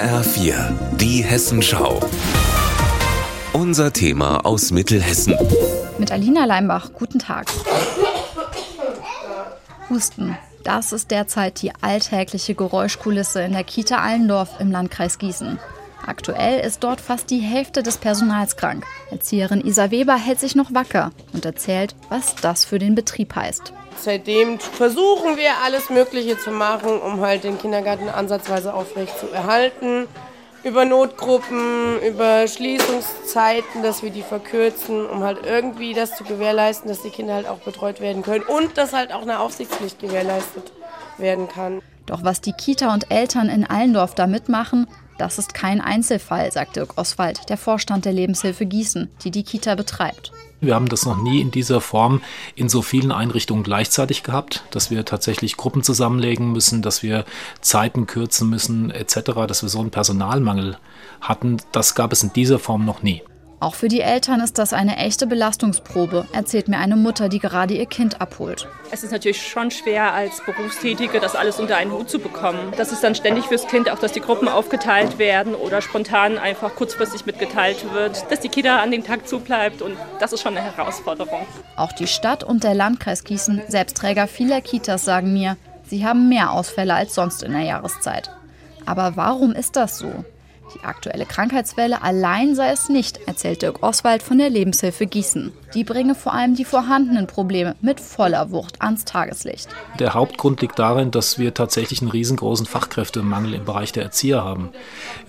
[0.00, 2.00] HR4, die Hessenschau.
[3.52, 5.36] Unser Thema aus Mittelhessen.
[5.98, 7.48] Mit Alina Leimbach, guten Tag.
[9.90, 10.38] Husten.
[10.64, 15.58] Das ist derzeit die alltägliche Geräuschkulisse in der Kita Allendorf im Landkreis Gießen.
[16.06, 18.86] Aktuell ist dort fast die Hälfte des Personals krank.
[19.10, 23.74] Erzieherin Isa Weber hält sich noch wacker und erzählt, was das für den Betrieb heißt.
[24.02, 30.08] Seitdem versuchen wir alles Mögliche zu machen, um halt den Kindergarten ansatzweise aufrecht zu erhalten.
[30.62, 37.02] Über Notgruppen, über Schließungszeiten, dass wir die verkürzen, um halt irgendwie das zu gewährleisten, dass
[37.02, 40.72] die Kinder halt auch betreut werden können und dass halt auch eine Aufsichtspflicht gewährleistet
[41.16, 41.80] werden kann.
[42.06, 44.86] Doch was die Kita und Eltern in Allendorf da mitmachen,
[45.18, 49.74] das ist kein Einzelfall, sagt Dirk Oswald, der Vorstand der Lebenshilfe Gießen, die die Kita
[49.74, 50.32] betreibt.
[50.60, 52.20] Wir haben das noch nie in dieser Form
[52.54, 57.24] in so vielen Einrichtungen gleichzeitig gehabt, dass wir tatsächlich Gruppen zusammenlegen müssen, dass wir
[57.62, 60.76] Zeiten kürzen müssen etc., dass wir so einen Personalmangel
[61.20, 61.58] hatten.
[61.72, 63.22] Das gab es in dieser Form noch nie.
[63.60, 67.74] Auch für die Eltern ist das eine echte Belastungsprobe, erzählt mir eine Mutter, die gerade
[67.74, 68.66] ihr Kind abholt.
[68.90, 72.72] Es ist natürlich schon schwer, als Berufstätige das alles unter einen Hut zu bekommen.
[72.78, 76.74] Das ist dann ständig fürs Kind auch, dass die Gruppen aufgeteilt werden oder spontan einfach
[76.74, 80.74] kurzfristig mitgeteilt wird, dass die Kita an dem Tag zubleibt und das ist schon eine
[80.74, 81.46] Herausforderung.
[81.76, 86.52] Auch die Stadt und der Landkreis Gießen, Selbstträger vieler Kitas, sagen mir, sie haben mehr
[86.52, 88.30] Ausfälle als sonst in der Jahreszeit.
[88.86, 90.24] Aber warum ist das so?
[90.74, 95.52] Die aktuelle Krankheitswelle allein sei es nicht, erzählt Dirk Oswald von der Lebenshilfe Gießen.
[95.74, 99.68] Die bringe vor allem die vorhandenen Probleme mit voller Wucht ans Tageslicht.
[99.98, 104.70] Der Hauptgrund liegt darin, dass wir tatsächlich einen riesengroßen Fachkräftemangel im Bereich der Erzieher haben.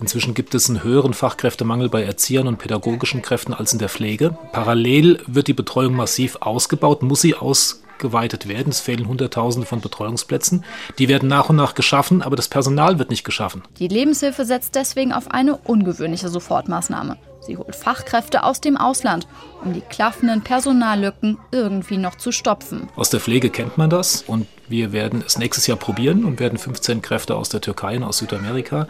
[0.00, 4.36] Inzwischen gibt es einen höheren Fachkräftemangel bei Erziehern und pädagogischen Kräften als in der Pflege.
[4.52, 8.68] Parallel wird die Betreuung massiv ausgebaut, muss sie ausgebaut geweitet werden.
[8.68, 10.64] Es fehlen Hunderttausende von Betreuungsplätzen.
[10.98, 13.62] Die werden nach und nach geschaffen, aber das Personal wird nicht geschaffen.
[13.78, 17.16] Die Lebenshilfe setzt deswegen auf eine ungewöhnliche Sofortmaßnahme.
[17.44, 19.26] Sie holt Fachkräfte aus dem Ausland,
[19.64, 22.88] um die klaffenden Personallücken irgendwie noch zu stopfen.
[22.94, 26.56] Aus der Pflege kennt man das und wir werden es nächstes Jahr probieren und werden
[26.56, 28.86] 15 Kräfte aus der Türkei und aus Südamerika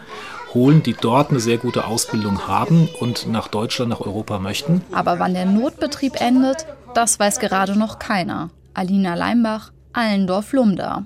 [0.52, 4.82] holen, die dort eine sehr gute Ausbildung haben und nach Deutschland, nach Europa möchten.
[4.92, 8.50] Aber wann der Notbetrieb endet, das weiß gerade noch keiner.
[8.74, 11.04] Alina Leimbach, Allendorf-Lumda.